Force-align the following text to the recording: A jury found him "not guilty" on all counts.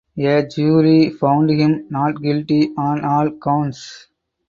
A 0.17 0.47
jury 0.47 1.11
found 1.11 1.51
him 1.51 1.85
"not 1.91 2.19
guilty" 2.23 2.71
on 2.75 3.05
all 3.05 3.29
counts. 3.37 4.07